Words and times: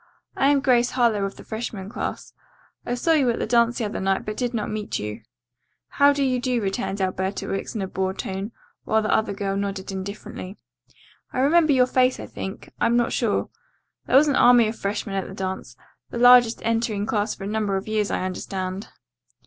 I 0.35 0.47
am 0.49 0.61
Grace 0.61 0.89
Harlowe 0.97 1.25
of 1.25 1.35
the 1.35 1.43
freshman 1.43 1.87
class. 1.87 2.33
I 2.87 2.95
saw 2.95 3.11
you 3.11 3.29
at 3.29 3.37
the 3.37 3.45
dance 3.45 3.77
the 3.77 3.85
other 3.85 3.99
night 3.99 4.25
but 4.25 4.35
did 4.35 4.51
not 4.51 4.71
meet 4.71 4.97
you." 4.97 5.21
"How 5.89 6.11
do 6.11 6.23
you 6.23 6.39
do?" 6.41 6.59
returned 6.59 6.99
Alberta 6.99 7.47
Wicks 7.47 7.75
in 7.75 7.83
a 7.83 7.87
bored 7.87 8.17
tone, 8.17 8.51
while 8.83 9.03
the 9.03 9.13
other 9.13 9.31
girl 9.31 9.55
nodded 9.55 9.91
indifferently. 9.91 10.57
"I 11.31 11.37
remember 11.41 11.71
your 11.73 11.85
face, 11.85 12.19
I 12.19 12.25
think. 12.25 12.71
I'm 12.79 12.97
not 12.97 13.13
sure. 13.13 13.49
There 14.07 14.17
was 14.17 14.27
an 14.27 14.35
army 14.37 14.67
of 14.67 14.75
freshmen 14.75 15.13
at 15.13 15.27
the 15.27 15.35
dance. 15.35 15.77
The 16.09 16.17
largest 16.17 16.63
entering 16.65 17.05
class 17.05 17.35
for 17.35 17.43
a 17.43 17.47
number 17.47 17.77
of 17.77 17.87
years, 17.87 18.09
I 18.09 18.25
understand." 18.25 18.87